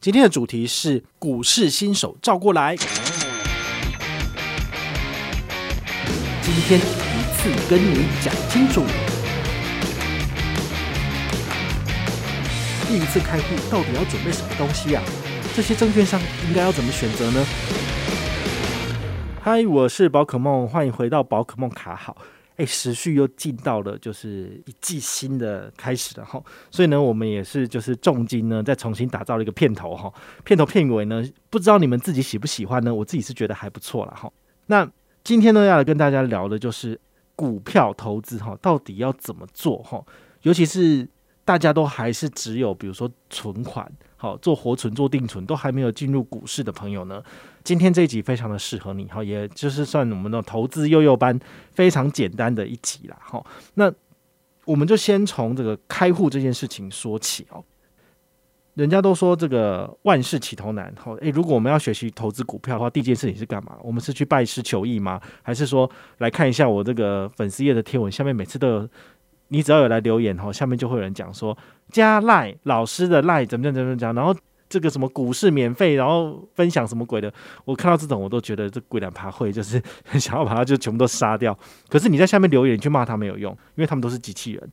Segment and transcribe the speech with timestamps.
[0.00, 2.76] 今天的主题是股市新手照过来。
[6.40, 8.84] 今天一次跟你讲清楚。
[12.86, 15.02] 第一次开户到底要准备什么东西呀？
[15.56, 17.44] 这些证券商应该要怎么选择呢？
[19.42, 22.16] 嗨，我是宝可梦，欢迎回到宝可梦卡好。
[22.58, 30.12] 哎，时序又进到了就是一季新的开始了哈，所以呢，我们也是就是重金呢再重新打造了一个片头哈，
[30.44, 32.92] 片头片尾呢，不知道你们自己喜不喜欢呢？
[32.92, 34.30] 我自己是觉得还不错了哈。
[34.66, 34.90] 那
[35.22, 37.00] 今天呢，要来跟大家聊的就是
[37.36, 40.04] 股票投资哈，到底要怎么做哈？
[40.42, 41.08] 尤其是
[41.48, 43.90] 大家都还是只有比如说存款。
[44.16, 47.22] 好，做活存、做定存都还没有进入股市的朋友呢，
[47.64, 51.38] 今天这一集非常的适合你，好，也就是算我们的投资幼幼班
[51.70, 53.16] 非常简单的一集啦。
[53.18, 53.90] 好，那
[54.66, 57.64] 我们就先从这个开户这件事情说起哦。
[58.74, 63.78] 人家都说这个万事起头难，好，诶，如果我们要学习投资股票的话，第一件事情是干嘛？
[63.82, 65.20] 我们是去拜师求艺吗？
[65.42, 65.88] 还是说
[66.18, 68.88] 来看一下我这个粉丝页的贴文，下面每次都有。
[69.48, 71.56] 你只要有来留言哈，下面就会有人讲说
[71.90, 74.34] 加赖老师的赖怎么怎么怎么讲，然后
[74.68, 77.32] 这个什么股市免费，然后分享什么鬼的，
[77.64, 79.82] 我看到这种我都觉得这鬼脸爬会就是
[80.20, 81.58] 想要把它就全部都杀掉。
[81.88, 84.72] 可是你在下面留言去骂他没有用，因为他们都是机器人。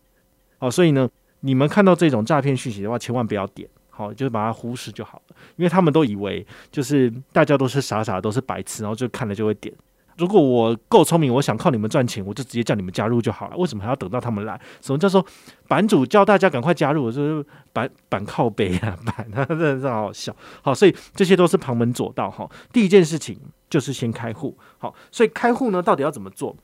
[0.57, 1.09] 好，所以呢，
[1.39, 9.73] 你们看到这种诈骗讯息的话，千万不要点，好，就是把它忽视就好了，因为他们都以为就是大家都是傻傻都是白痴，然后就看了就会点。
[10.17, 13.57] 如果我够聪明，我想靠你们赚钱，我就直接叫你们加入就好了。
[13.57, 14.59] 为什么还要等到他们来？
[14.81, 15.25] 什么叫做
[15.67, 17.11] 版主叫大家赶快加入？
[17.11, 20.35] 就是板板靠背啊，板，他真的是好好笑。
[20.61, 22.49] 好，所以这些都是旁门左道哈。
[22.71, 23.37] 第一件事情
[23.69, 24.57] 就是先开户。
[24.77, 26.55] 好，所以开户呢，到底要怎么做？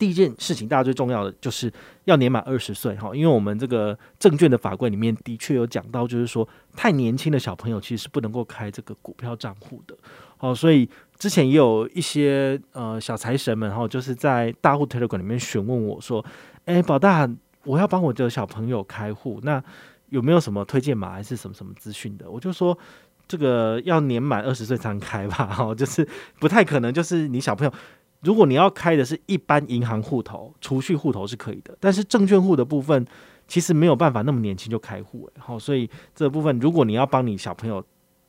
[0.00, 1.70] 第一件事情，大家最重要的就是
[2.04, 9.94] 要年满二十岁哈，因为我们这个证券的法规里面的确有讲到，就是说太年轻的小朋友其实是不能够开这个股票账户的。
[10.38, 16.24] 好，所以之前也有一些呃小财神们哈，就是在大户 Telegram 里面询问我说
[16.64, 17.28] ：“哎，宝大，
[17.64, 19.62] 我要帮我的小朋友开户，那
[20.08, 22.76] 有没有什么推荐码还是什么什么资讯的？”我就说
[23.28, 26.08] ：“这个要年满二十岁才能开吧，哈，就是
[26.38, 27.72] 不太可能，就是你小朋友。”
[28.22, 33.06] 如果你要开的是一般银行户头、储蓄户头是可以的，但是证券户的部分
[33.48, 37.84] 其实没有办法那么年轻就开户，好，所以这部分如果你要帮你小朋友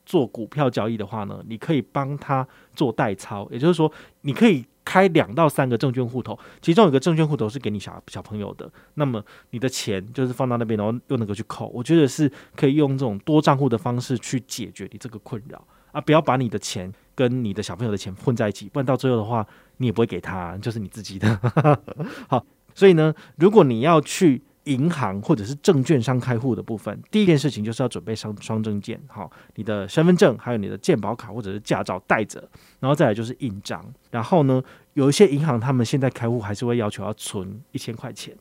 [0.05, 3.91] 做股票交易的话呢，你可以帮他做代操，也就是说
[4.21, 15.63] 你可以开两到三个证券户头，其中有个证券户头是给你小小朋友的，那么你的钱就是放到那边，然后又能够去扣，我觉得是可以用这种多账户的方式去解决你这个困扰。
[15.91, 19.45] 啊，不要把你的钱跟你的小朋友的钱混在一起，不然到最后的话。
[19.77, 21.39] 你也不会给他，就是你自己的。
[22.29, 32.47] 好，所以呢，如果你要去银行或者是证券商开户的部分，第一件事情就是要准备双双证件，好，你的身份证还有你的健保卡或者是驾照带着，
[32.79, 33.83] 然后再来就是印章。
[34.11, 34.61] 然后呢，
[34.93, 38.37] 有一些银行他们现在开户还是会要求要存一千块钱，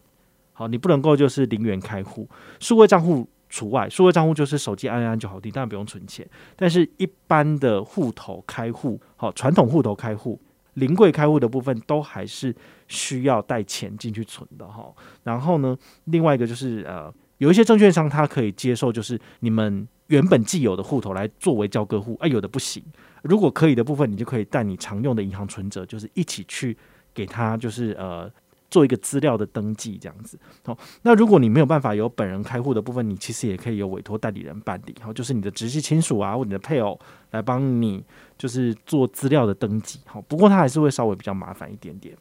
[0.53, 2.29] 好，你不能够就是零元开户，
[2.59, 6.27] 数位账户除外，数位账户就是手机按一按就好，你当然不用存钱。
[6.57, 10.41] 但是一般的户头开户，好，传统户头开户。
[10.75, 12.55] 临柜开户的部分都还是
[12.87, 14.95] 需要带钱进去存的哈，
[15.25, 22.83] 然后呢，另外一个就是呃，有一些证券商他可以接受，就是你们原本既有的户头来作为交割户，啊，有的不行。
[23.23, 26.79] 如果可以的部分，你就可以带你常用的银行存折，就是一起去
[27.13, 28.31] 给他，就是呃。
[28.71, 30.39] 做一个资料的登记，这样子。
[30.65, 34.95] 好，那如果你没有办法有本人开户的部分，你其实也可以有委托代理人办理。
[35.01, 36.99] 好，就是你的直系亲属啊，或你的配偶
[37.33, 38.05] 来帮你，
[38.39, 39.99] 就是做资料的登记。
[40.07, 42.17] 好，不过它还是会稍微比较麻烦一点点。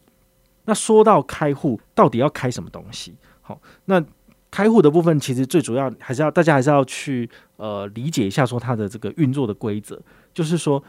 [0.66, 3.16] 那说到开户，到底要开什么东西？
[3.42, 4.04] 好，那
[4.52, 10.02] 开户的部分其实最主要还是要大家还是要去呃理解一下，说它的这个运作的规则，
[10.34, 10.84] 就是说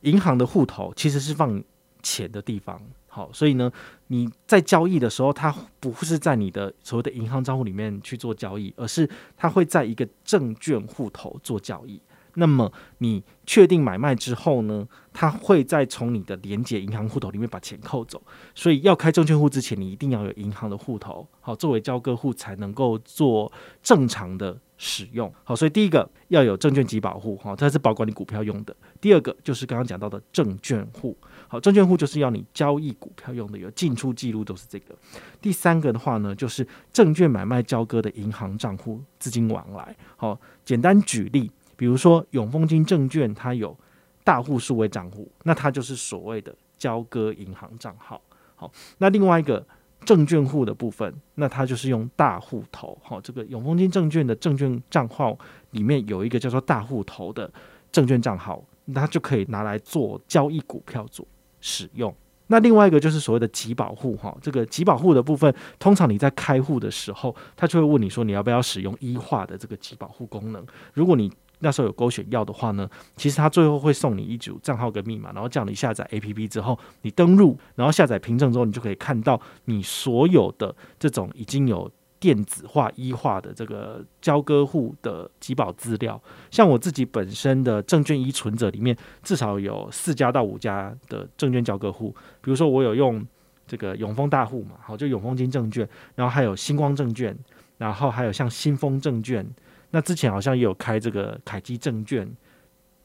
[0.00, 1.62] 银行的户头其实是放
[2.02, 2.80] 钱的地方。
[3.10, 3.72] 好，所以呢，
[4.08, 12.00] 你在交易的时候，它不是在你的所谓的银行账户里面去做交易，而是它会在一个证券户头做交易。
[12.34, 18.22] 那么你确定买卖之后呢，它会再从你的连结银行户头里面把钱扣走。
[18.54, 23.50] 所以要开证券户之前，你一定要有银行的户头，好，作为交割户才能够做
[23.82, 25.30] 正常的使用。
[25.44, 28.74] 好，所以第一个要有证券及保护，哈，它是保管你股票用的。
[29.00, 31.14] 第二个就是刚刚讲到的证券户。
[31.48, 34.94] 好，证券户就是要你交易股票用的，有进出记录都是这个。
[35.40, 39.94] 第三个的话呢，就是证券买卖交割的银行账户资金往来。
[40.16, 43.76] 好，简单举例，比如说永丰金证券它有
[44.22, 48.20] 大户数位账户，那它就是所谓的交割银行账号。
[48.54, 49.66] 好，那另外一个
[50.04, 55.36] 证券户的部分，那它就是用大户头，好，这个永丰金证券的证券账号
[55.72, 57.50] 里面有一个叫做大户头的
[57.92, 61.26] 证券账号，那它就可以拿来做交易股票做
[61.60, 62.14] 使用。
[62.50, 81.90] 那另外一个就是所谓的集保户，哈，这个集保户的部分，通常你在开户的时候，他就会问你说你要不要使用一化的这个集保户功能，如果你那时候有勾选要的话呢，其实他最后会送你一组账号跟密码，然后叫你下载 APP 之后，你登录，然后下载凭证之后，你就可以看到你所有的这种已经有
[82.20, 86.20] 电子化、e 化的这个交割户的集保资料。
[86.50, 93.24] 像我自己本身的证券依存折里面，至少有四家到五家的证券交割户，比如说我有用
[93.66, 97.36] 这个永丰大户嘛，好，就永丰金证券，然后还有星光证券，
[97.78, 99.44] 然后还有像新丰证券。
[99.90, 102.28] 那之前好像也有开这个凯基证券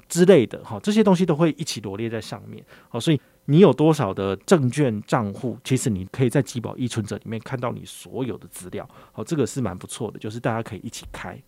[0.08, 2.64] 之类的哈，这些东西都会一起罗列在上面。
[2.90, 8.88] 好，所以你有多少的证券账户，其实你可以在集保依存者里面看到你所有的资料。
[9.12, 11.42] 好，这个是蛮不错的，就是大家可以一起开。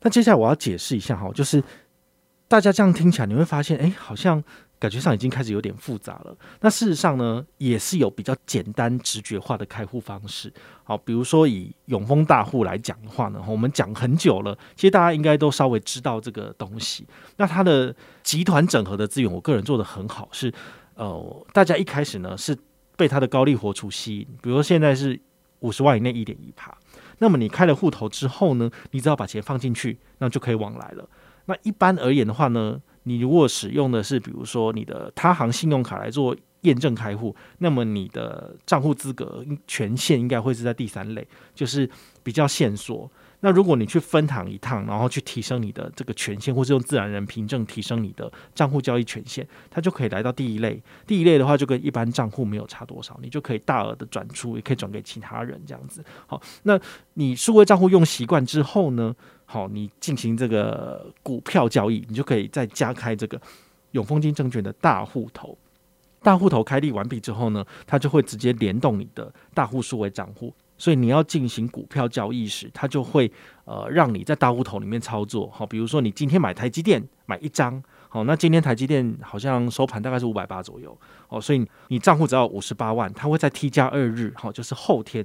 [0.00, 1.62] 那接下来我要解释一下哈，就是
[2.48, 4.42] 大家这样听起来，你会发现，哎，好像。
[4.82, 6.36] 感觉上已经开始有点复杂了。
[6.60, 10.52] 那事实上呢，也是有比较简单直觉化的开户方式。
[10.82, 17.06] 好，比如说以永丰大户来讲的话呢，我们讲很久了，其实大家应该都稍微知道这个东西。
[17.36, 17.94] 那它的
[18.24, 20.52] 集团整合的资源，我个人做得很好，是
[20.96, 22.58] 呃，大家一开始呢是
[22.96, 25.20] 被它的高利活储吸引，比如说现在是
[25.60, 26.76] 五十万以内一点一趴。
[27.18, 31.08] 那么你开了户头之后呢，你只要把钱放进去，那就可以往来了。
[31.44, 41.88] 那一般而言的话呢，你如果使用的是比如说你的他行信用卡来做验证开户，那么你的账户资格权限应该会是在第三类，就是
[42.22, 43.10] 比较限缩。
[43.44, 50.80] 那如果你去分行一趟，然后去提升你的这个权限，或是用自然人凭证提升你的账户交易权限，它就可以来到第一类。
[51.04, 56.04] 第一类的话，就跟一般账户没有差多少，你就可以大额的转出，也可以转给其他人这样子。
[56.28, 56.78] 好，那
[57.14, 59.12] 你数位账户用习惯之后呢？
[59.52, 63.38] 好，你进行这个股票交易，你就可以再加开这个
[63.90, 65.58] 永丰金证券的大户头。
[66.22, 70.54] 大户头开立完毕之后呢，它就会直接联动你的大户数位账户。
[70.78, 73.30] 所以你要进行股票交易时，它就会
[73.66, 75.46] 呃让你在大户头里面操作。
[75.50, 85.22] 好，比如说你今天买台积电买一张，好，那今天台积电好像收盘大概是五百八左右，哦，所以你账户只要五十八万，它会在 T 加二日，好，就是后天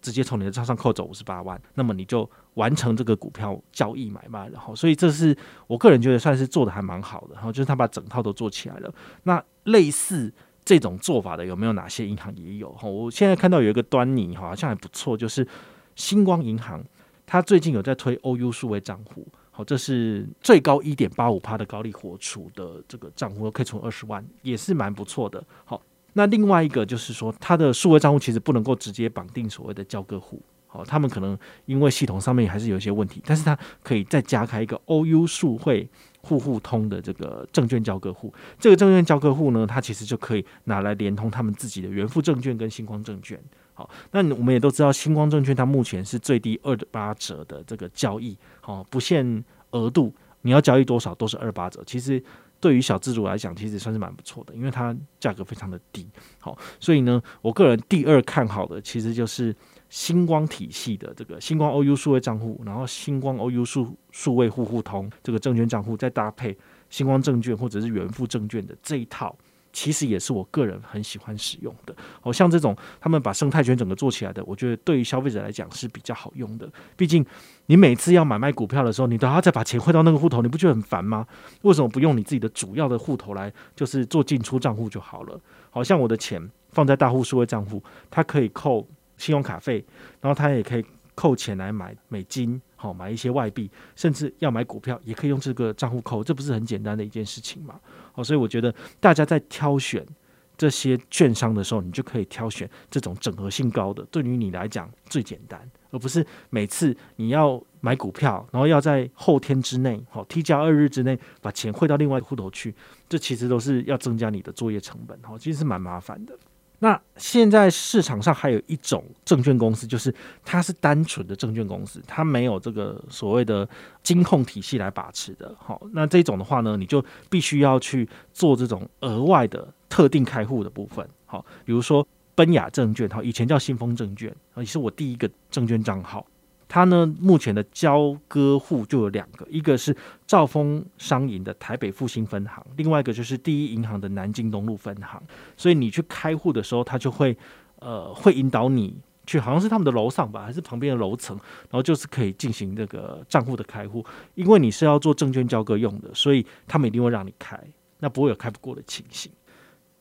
[0.00, 8.92] 直接从你的账上扣走五十八万，那么你就完成这个股票交易买卖，然后，所以这是我个人觉得算是做得还蛮好的，然后就是他把整套都做起来了。
[9.24, 10.32] 那类似。
[10.68, 12.72] 这种做法的有没有哪些银行也有？
[12.72, 15.46] 哈，我现在看到有一个端倪，好像还不错，就是
[15.94, 16.84] 星光银行，
[17.24, 25.40] 它最近有在推 OU 数位账户，好，这是最高一点八五趴的高利活储的这个账户，可以存二十万，也是蛮不错的。
[25.64, 25.80] 好，
[26.16, 30.40] 那另外一个就是说，它的数位账户其实不能够直接绑定所谓的交割户。
[30.72, 35.88] 哦，他们可能因为系统上面还是有一些问题，但是它可以再加开一个 OU 数汇
[36.22, 38.32] 户户通的这个证券交割户。
[38.58, 43.38] 这个证券交割户呢，它其实就可以拿来连通他们自己的元富证券跟新光证券。
[43.74, 51.82] 好，那我们也都知道，新光证券它目前是最低二八折的这个交易，好，不限额度，你要交易多少都是二八折。
[51.86, 52.22] 其实
[52.60, 56.08] 对于小资主来讲，其实算是蛮不错的，因为它价格非常的低。
[56.40, 59.54] 好，所以呢，我个人第二看好的其实就是。
[59.88, 66.54] 星光体系的这个星光 OU 数位账户，然后星光 OU 数数位户户通这个证券账户，再搭配
[66.90, 69.34] 星光证券或者是元富证券的这一套，
[69.72, 71.94] 其实也是我个人很喜欢使用的。
[72.22, 76.68] 哦，像这种他们把生态圈整个做起来的，我觉得对于消费者来讲是比较好用的。
[76.96, 77.24] 毕竟
[77.66, 81.26] 你每次要买卖股票的时候，你都要再把钱汇到那个户头，你不觉得很烦吗？
[81.62, 85.40] 为什么不用你自己的主要的户头来，就是做进出账户就好了？
[85.70, 88.86] 好像我的钱放在大户数位账户，它可以扣。
[89.18, 89.82] 信用卡费，
[90.20, 97.80] 然后它也可以扣钱来买美金，好买一些外币，甚至要买股票也可以用这个账户扣，这不是很简单的一件事情吗？
[98.12, 98.70] 好，所以我觉得
[99.00, 100.06] 大家在挑选
[100.54, 112.74] 这些券商的时候，你就可以挑选这种整合性高的，对于你来讲最简单，而不是每次你要买股票，然后要在后天之内，好 T 加二日之内把钱汇到另外一个户头去，
[113.08, 116.38] 这其实都是要增加你的作业成本，好，其实是蛮麻烦的。
[116.78, 123.66] 那现在市场上还有一种证券公司，就是它是单纯的证券公司，它没有这个所谓的
[124.02, 125.56] 金控体系来把持的。
[125.58, 131.08] 好，那这种的话呢，你就必须要去做这种额外的特定开户的部分。
[131.24, 132.06] 好，比如说
[132.36, 136.24] 奔雅证券，好，以前叫新丰证券，也是我第一个证券账号。
[136.68, 145.22] 它呢，目前的交割户就有两个，一个是兆丰商银的台北复兴分行，另外一个就是第一银行的南京东路分行。
[145.56, 147.36] 所以你去开户的时候，它就会
[147.78, 157.58] 呃，会引导你去，好像是他们的楼上吧，还是旁边的楼层，然后就是可以进行这个账户的开户，因为你是要做证券交割用的，所以他们一定会让你开，
[158.00, 159.30] 那不会有开不过的情形。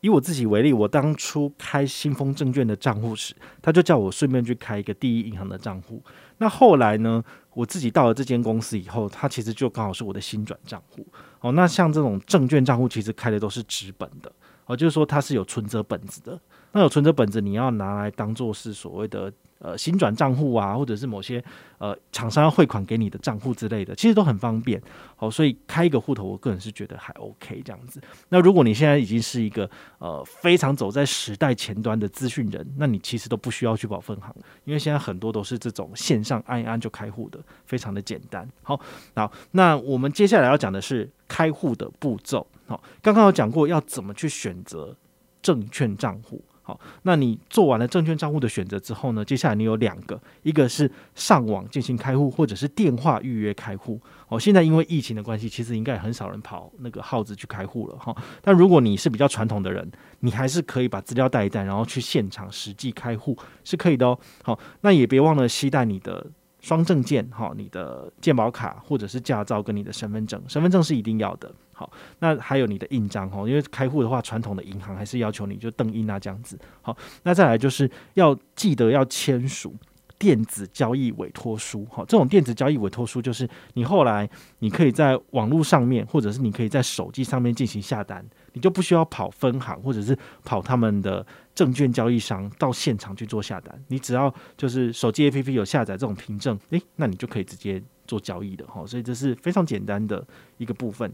[0.05, 5.99] 以我自己为例，我当初开新丰证券的账户时，他就叫我顺便去开一个第一银行的账户。
[6.37, 7.23] 那后来呢，
[7.55, 11.03] 我自己到了这间公司以后，它其实就刚好是我的新转账户。
[11.39, 14.31] 哦，那像这种证券账户，其实开的都是纸本的，
[14.67, 16.39] 哦，就是说它是有存折本子的。
[16.75, 19.33] 那有存折本子，你要拿来当做是所谓的。
[19.59, 21.43] 呃，新转账户啊，或者是某些
[21.77, 24.79] 呃厂商要汇款给你的账户之类的，其实都很方便。
[25.15, 27.99] 好，所以开一个户头，我个人是觉得还 OK 这样子。
[28.29, 29.67] 那如果你现在已经是一个
[29.97, 38.47] 呃非常走在时代前端的资讯人，那你其实都不需要去跑分行，因为现在很多都是这种线上按一按就开户的，非常的简单。
[38.61, 38.79] 好，
[39.15, 42.45] 好，那我们接下来要讲的是开户的步骤。
[42.67, 44.95] 好，刚刚有讲过要怎么去选择
[45.41, 46.43] 证券账户。
[46.67, 49.23] 好，那你做完了证券账户的选择之后呢？
[49.23, 54.01] 接下来你有两个，一个是上网进行开户，或者是电话预约开户。
[54.27, 58.15] 哦，现在因为疫情的关系，其实应该很少人跑那个号子去开户了哈。
[58.41, 59.87] 但如果你是比较传统的人，
[60.21, 64.17] 你还是可以把资料带一带，然后去现场实际开户是可以的哦。
[64.41, 66.25] 好，那也别忘了携带你的。
[66.65, 71.53] 双证件，哈，你的健保卡或者是驾照跟你的身份证，身份证是一定要的。
[71.71, 76.57] 好，那还有你的印章，哈，因为开户的话，传统的银行还是要求你就登印啊这样子。
[76.81, 79.75] 好，那再来就是要记得要签署
[80.17, 84.29] 电子交易委托书，哈，这种电子交易委托书就是你后来
[84.59, 88.25] 你可以在网络上面，或者是你可以在手机上面进行下单。
[88.53, 98.85] 你就不需要跑分行，或者是跑他们的证券交易商到现场去做下单，你只要就是手机 APP 有下载这种凭证，诶，那你就可以直接做交易的哈。
[98.87, 100.25] 所以这是非常简单的
[100.57, 101.11] 一个部分。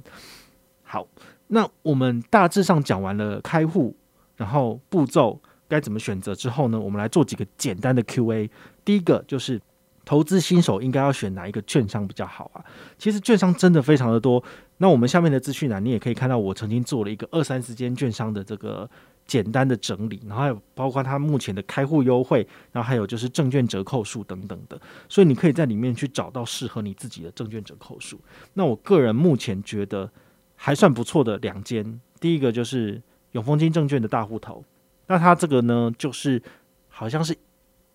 [0.84, 1.08] 好，
[1.48, 3.96] 那我们大致上讲完了开户，
[4.36, 5.42] 然后步骤
[5.72, 8.50] 该怎么选择之后呢，我们来做几个简单的 QA。
[8.84, 9.62] 第一个就是。
[10.04, 12.66] 投资新手应该要选哪一个券商比较好啊？
[12.98, 14.44] 其实券商真的非常的多。
[14.78, 18.90] 那我们下面的资讯栏，你也可以看到，我曾经做了一个二三十间券商的这个
[19.28, 28.20] 简单的整理，然后还有包括它目前的开户优惠，然后还有就是证券折扣数等等的，所以你可以在里面去找到适合你自己的证券折扣数。
[28.56, 30.12] 那我个人目前觉得
[30.56, 33.00] 还算不错的两间，第一个就是
[33.34, 34.66] 永丰金证券的大户头，
[35.12, 36.42] 那它这个呢，就是
[36.88, 37.38] 好像是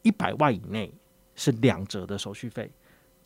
[0.02, 0.92] 一百万以内。
[1.38, 2.66] 是两折的手续费，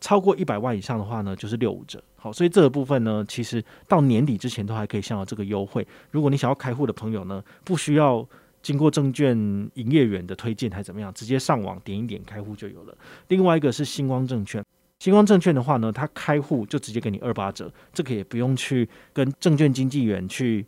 [0.01, 2.03] 超过一百万以上的话呢，就是六五折。
[2.17, 5.87] 好，所以这个部分呢，其实到年底之前都还可以享有这个优惠。
[6.09, 8.27] 如果你想要开户的朋友呢，不需要
[8.61, 9.33] 经过证券
[9.75, 12.97] 营业员的推荐还怎么样，直接上网点一点开户就有了。
[13.29, 14.61] 另外一个是星光证券，
[14.99, 20.65] 星光证券的话呢，它开户就直接给你二八折，这个也不用去跟证券经纪员去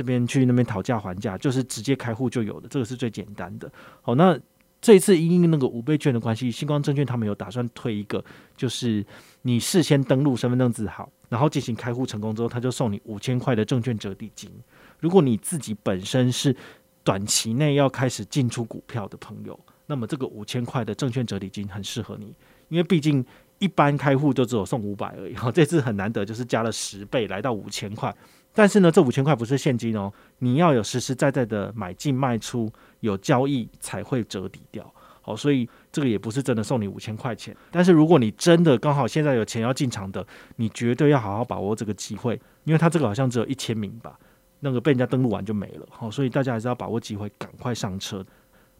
[0.00, 3.70] 这边去那边讨价还价，就是直接开户就有的，这个是最简单的。
[4.00, 4.38] 好，那。
[4.82, 8.24] 这一次因为那个五倍券的关系，新光证券他们有打算推一个，
[8.56, 9.04] 就是
[9.42, 14.50] 你事先登录身份证字号，然后进行开户成功之后，他就送你五千块的证券折抵金。
[14.98, 16.56] 如果你自己本身是
[17.04, 22.34] 短期内要开始进出股票的朋友，那么这个五千块的证券折抵金很适合你，
[22.70, 23.22] 因为毕竟
[23.58, 28.10] 一般开户就只有送五百而已，哈，这次很难得就是加了十倍来到五千块。
[28.52, 34.92] 但是呢，这五千块不是现金哦，你要有实实在在的买进卖出，有交易才会折抵掉。
[35.22, 37.56] 好，所以这个也不是真的送你五千块钱。
[37.70, 40.26] 但是如果你真的刚好现在有钱要进场的，
[40.56, 44.18] 你绝对要好好把握这个机会，因为它这个好像只有一千名吧，
[44.60, 45.86] 那个被人家登录完就没了。
[45.90, 48.24] 好，所以大家还是要把握机会，赶快上车。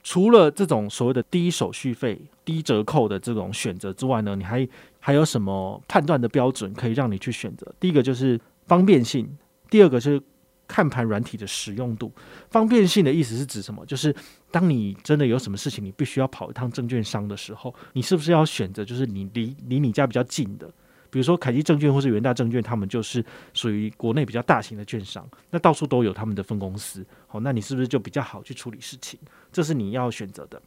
[0.02, 4.66] 除了这种所谓的低手续费、低折扣的这种选择之外呢，你还
[4.98, 7.70] 还有什么判断的标准可以让你去选择？
[7.78, 9.30] 第一个就是方便性。
[9.70, 10.20] 第二个是
[10.66, 12.12] 看盘软体的使用度，
[12.50, 13.84] 方便性的意思是指什么？
[13.86, 14.14] 就是
[14.50, 20.70] 当你真的有什么事情，你必须要跑一趟证券商的时候，你是不是要选择就是你离离你家比较近的？
[21.10, 29.18] 比如说凯基证券或是元大证券，他们就是属于国内比较大型的券商，那到处都有他们的分公司，好，那你是不是就比较好去处理事情？
[29.50, 30.62] 这是你要选择的。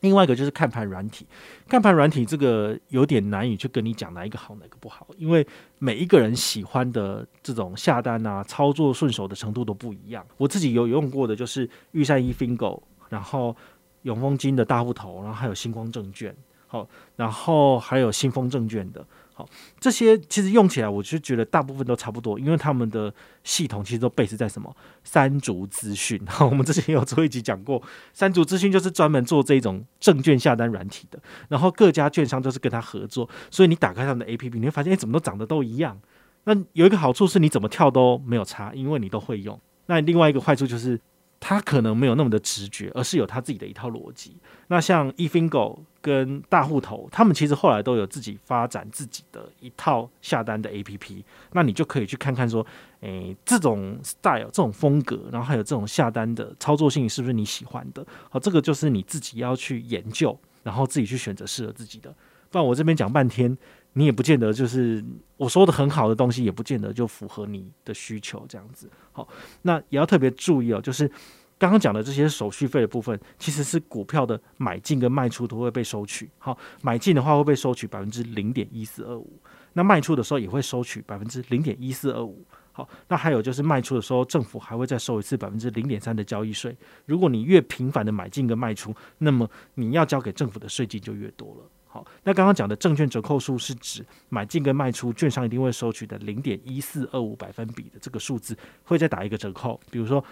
[0.00, 1.26] 另外一个就是看盘软体，
[1.68, 5.46] 看盘软体这个有点难以去跟你讲哪一个好，哪个不好，因为
[5.78, 10.24] 每一个人喜欢的这种下单啊、操作顺手的程度都不一样。
[10.36, 13.56] 我自己有用过的就是玉山一 Fingo，然后
[14.02, 16.34] 永丰金的大户头，然后还有星光证券，
[16.66, 19.04] 好，然后还有新丰证券的。
[19.38, 23.14] 好，这些其实用起来，我就觉得大部分都差不多，因为他们的
[23.44, 26.20] 系统其实都 base 在什么三足资讯。
[26.26, 27.80] 好，我们之前有做一集讲过，
[28.12, 35.96] 三足资讯就是专门做这种证券下单软体的，然后各家券商都是跟他合作，所以你打开他们的 APP，你会发现，哎，怎么都长得都一样。
[36.42, 39.56] 那有一个好处是，你怎么跳都没有差，因为你都会用。
[39.86, 41.00] 那另外一个坏处就是，
[41.40, 44.36] 他可能没有那么的直觉，而是有他自己的一套逻辑。
[44.66, 51.22] 那像 eFingo 跟大户头，他们其实后来都有自己发展自己的一套下单的 APP。
[51.52, 52.66] 那你就可以去看看说，
[53.00, 58.04] 诶，这种 style 这种风格，然后还有这种下单的操作性是不是你喜欢的？
[58.30, 62.14] 好，这个就是你自己要去研究，然后自己去选择适合自己的。
[62.50, 63.56] 不然我这边讲半天，
[63.98, 65.04] 你也不见得就是
[65.36, 68.88] 我说的很好的东西，也不见得就符合你的需求这样子。
[69.10, 69.26] 好，
[69.62, 71.10] 那也要特别注意哦，就是
[71.58, 76.30] 刚刚讲的这些手续费的部分，其实是股票的买进跟卖出都会被收取。
[76.38, 82.46] 好，买进的话会被收取百分之零点一四二五，那卖出的时候也会收取百分之零点一四二五。
[82.70, 86.76] 好，那还有就是卖出的时候，政府还会再收一次百分之零点三的交易税。
[87.06, 91.68] 如果你越频繁的买进跟卖出，那么你要交给政府的税金就越多了。
[91.90, 98.54] 好，那刚刚讲的证券折扣数是指买进跟卖出，券商一定会收取的零点一四二五百分比的这个数字，
[98.84, 100.22] 会再打一个折扣，比如说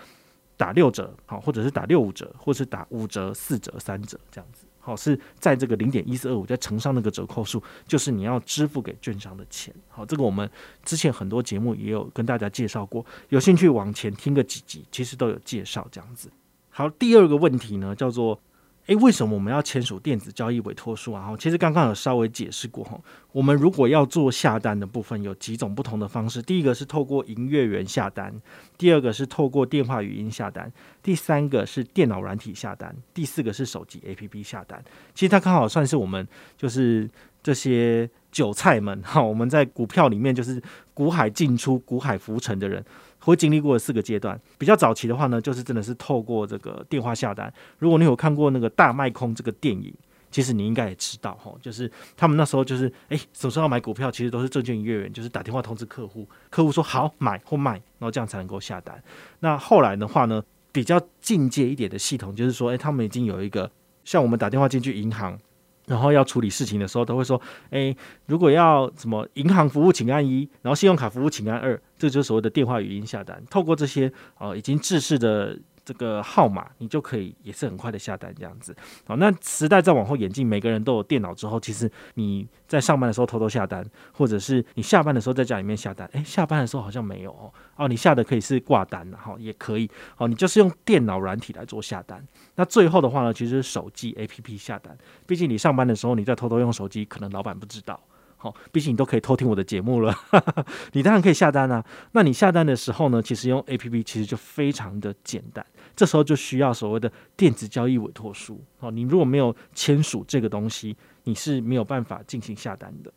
[0.54, 9.74] 打六折，好，或者是打六五折，或者是打五折、四折、三折这样子，好，是在这个零点一四二五再乘上那个折扣数，就是你要支付给券商的钱。
[9.88, 10.46] 好，这个我们
[10.84, 16.30] 之前很多节目也有跟大家介绍过，有兴趣往前听个几集，其实都有介绍这样子。
[16.68, 18.38] 好，第二个问题呢，叫做。
[18.86, 21.34] 诶，为什么我们要签署电子交易委托书啊？
[21.38, 22.96] 其实刚刚有稍微解释过哈。
[23.32, 26.40] 我们如果要做下单的部分，有几种不同的方式。
[26.40, 28.32] 第一个是透过营业员下单，
[28.78, 34.80] 第二个是透过电话语音下单，第三个是电脑软体下单，第四个是手机 APP 下单。
[35.14, 36.26] 其实它刚好算是我们
[36.56, 37.10] 就是
[37.42, 40.62] 这些韭菜们哈，我们在股票里面就是
[40.94, 42.84] 股海进出、股海浮沉的人。
[43.30, 47.52] 会经历过的四个阶段，比较早期的话呢，就是真的是透过这个电话下单。
[47.78, 49.92] 如果你有看过那个大卖空这个电影，
[50.30, 59.02] 其实你应该也知道哈，就是他们那时候就是哎，什么时候要买股票，其实都是证券营业员，就是打电话通知客户，客户说好买或卖，然后这样才能够下单。
[59.40, 60.42] 那后来的话呢，
[60.72, 63.70] 比较进阶一点的系统，就是说，哎，他们已经有一个
[64.04, 65.38] 像我们打电话进去银行。
[65.86, 67.40] 然后要处理事情的时候，都会说
[67.70, 67.94] ：“哎，
[68.26, 73.42] 如果要什么银行服务，请按一；然后信用卡服务，请按二。”这就是所谓的电话语音下单。
[73.50, 75.58] 透过这些呃已经制式的。
[75.86, 92.26] 这个号码你就可以也是很快的下单这样子，好，那时代再往后演进，每个人都有电脑之后，其实你在上班的时候偷偷下单，或者是你下班的时候在家里面下单，诶，下班的时候好像没有哦，哦，你下的可以是挂单，然后也可以，哦，你就是用电脑软体来做下单。
[92.56, 98.00] 那最后的话呢，其实是手机 APP 下单，毕竟你上班的时候你在偷偷用手机，可能老板不知道。
[98.38, 100.14] 好，毕竟你都可以偷听我的节目了，
[100.92, 101.82] 你当然可以下单啊。
[102.12, 105.64] 那你下单的时候呢，其实用 APP 其实就非常的简单。
[105.96, 108.62] 这时候就需要所谓的电子交易委托书。
[108.78, 110.94] 好，你如果没有签署这个东西，
[111.24, 113.10] 你是没有办法进行下单的。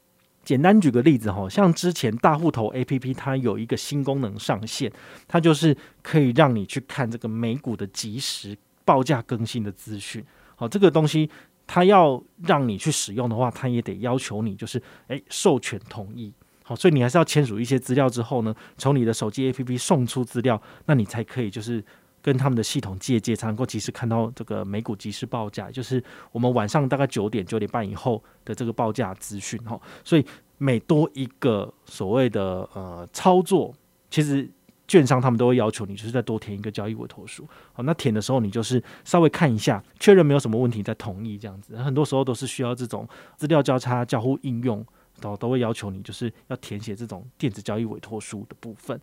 [0.46, 4.90] 简单举个例子哈，像之前大户头 APP 它有一个新功能上线，
[5.28, 10.24] 它就是可以让你去看这个美股的即时报价更新的资讯。
[10.56, 11.30] 好，这个东西。
[11.72, 21.84] 他要让你去使用的话，他也得要求你就是诶授权同意，好，所以你还是要签署一些资料之后呢，从你的手机 APP 送出资料，那你才可以就是
[22.24, 30.26] 跟他们的系统借借，才能够及时看到这个美股即时报价，就是我们晚上大概九点九点半以后的这个报价资讯哈，所以
[30.58, 33.72] 每多一个所谓的呃操作，
[34.10, 34.50] 其实。
[34.90, 37.48] 券商他们都会要求你，就是再多填一个交易委托书。
[37.74, 41.78] 好，那填的时候你就是稍微看一下，确认没有什么问题再同意这样子。
[41.78, 44.84] 很多时候都是需要这种资料交叉、交互应用，
[45.22, 49.00] 都都会要求你就是要填写这种电子交易委托书的部分。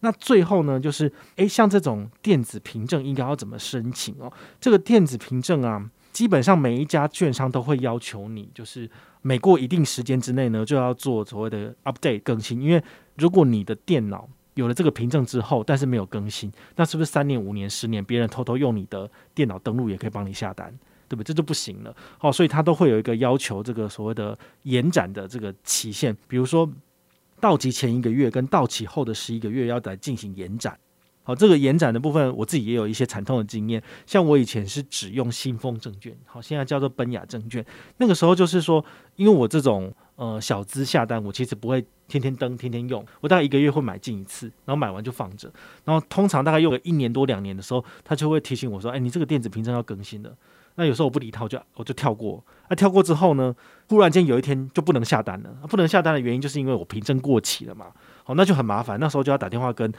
[0.00, 4.32] 那最后呢，就是诶，像这种电子凭证应该要怎么申请哦？
[4.60, 8.90] 这个电子凭证啊，基本上每一家券商都会要求你，就是
[9.22, 12.82] 每过一定时间之内呢，就要做所谓的 update 更新，因为
[13.16, 20.68] 如果你的电脑有了这个凭证之后，但是没有更新，那是不是三年、五年、十年，别人偷偷用你的电脑登录也可以帮你下单，
[21.06, 21.28] 对不对？
[21.28, 21.94] 这就不行了。
[22.18, 26.68] 好，所以他都会有一个要求，这个所谓的延展的这个期限，比如说
[27.38, 30.76] 到期前一个月跟到期后的十一个月要来进行延展。
[31.22, 33.80] 好，这个延展的部分，我自己也有一些惨痛的经验。
[34.06, 37.64] 像我以前是只用新丰证券，好，现在叫做奔雅证券。
[37.98, 39.94] 那个时候就是说，因为我这种。
[40.18, 45.48] 呃，小资下单，我其实不会天天登、天天用，我大概一个月会买进一次，然后买完就放着。
[45.84, 50.36] 然后通常大概用了一年多、两年的时候，他就会提醒我说：“哎，你这个电子凭证要更新了。”
[50.74, 52.44] 那有时候我不理他，我就我就跳过。
[52.68, 53.54] 那、跳过之后呢，
[53.88, 55.50] 忽然间有一天就不能下单了。
[55.68, 57.86] 不能下单的原因就是因为我凭证过期了嘛。
[58.28, 59.00] 哦，那就很麻烦。
[59.00, 59.90] 那时候就要打电话跟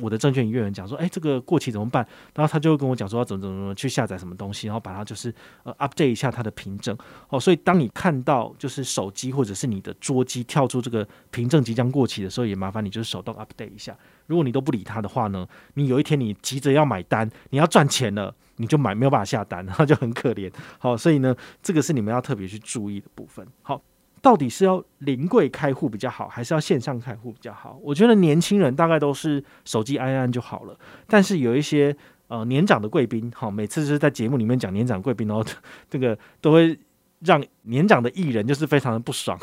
[0.00, 2.04] 我的证券营业员讲说，哎，这个过期怎么办？
[2.34, 5.32] 然后他就跟我讲说要怎么怎么怎么去下载什么东西，然后把它就是
[5.64, 6.96] 呃 update 一下它的凭证。
[7.28, 13.94] 哦，所以当你看到就是手机或者是你的桌机跳出这个凭证即将过期的时候，也麻烦你就是手动 update 一下。
[14.26, 18.34] 如果你都不理他的话呢，你有一天你急着要买单，你要赚钱了。
[18.56, 20.48] 你就买没有办法下单，然 后就很可怜。
[20.78, 23.44] 好，所以呢，这个是你们要特别去注意的部分。
[23.62, 23.82] 好，
[24.24, 27.78] 到底是要临柜开户比较好，还是要线上开户比较好？
[27.82, 30.74] 我觉得年轻人大概都是手机按按就好了。
[31.06, 31.94] 但是有一些
[32.28, 35.44] 呃年长的贵宾，哈，每次就是在节目里面讲年长贵宾，然后
[35.90, 36.78] 这个都会
[37.20, 39.38] 让年长的艺人就是非常的不爽。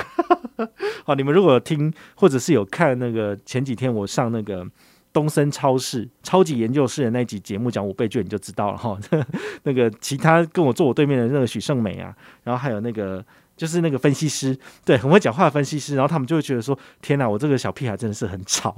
[1.06, 4.68] 好， 你们如果听或者是有看那个前几天我上那个。
[5.14, 8.98] 东森超市超级研究室的那集节目讲五倍券，你就知道了哈。
[9.64, 12.16] 那个其他跟我坐我对面的那个许胜美啊，
[12.46, 13.22] 然后还有那个
[13.62, 18.76] 就是那个分析师，对，很会讲话的分析师，然后他们就会觉得说：天哪，我这个小屁孩真的是很吵。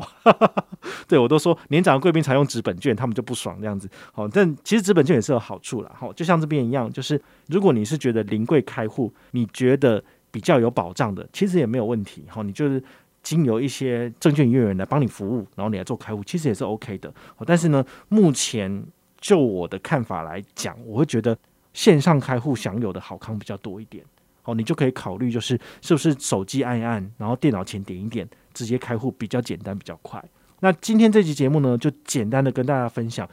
[1.07, 3.89] 对我都说年长的贵宾才用纸本券，他们就不爽这样子。
[4.11, 5.91] 好，但其实纸本券也是有好处啦。
[5.97, 12.25] 好，就像这边一样，就是如果你是觉得临柜开户，你觉得比较有保障的，其实也没有问题。
[12.27, 12.83] 好，你就是。
[13.23, 17.09] 经由一些证券营业员来帮你服务，然后你来做开户，其实也是 OK 的。
[17.45, 18.83] 但是呢，目前
[19.17, 21.37] 就我的看法来讲，我会觉得
[21.71, 24.03] 线上开户享有的好康比较多一点。
[24.45, 30.23] 哦，你就可以考虑，就是是不是手机按一按，然后电脑前点一点，直接开户比较简单，比较快。
[30.59, 33.27] 那今天这期节目呢，就简单的跟大家分享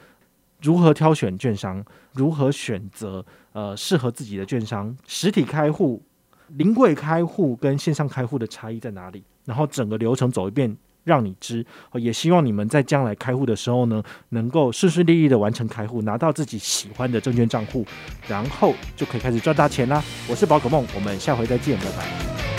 [0.62, 6.02] 如何挑选券商，如何选择呃适合自己的券商，实体开户、
[6.48, 9.24] 临柜开户跟线上开户的差异在哪里？
[9.44, 11.64] 然后整个流程走一遍，让你知。
[11.94, 17.86] 也希望你们在将来开户的时候呢，能够顺顺利利的完成开户，拿到自己喜欢的证券账户，
[18.28, 20.02] 然后就可以开始赚大钱啦。
[20.28, 22.49] 我是宝可梦，我们下回再见，拜拜。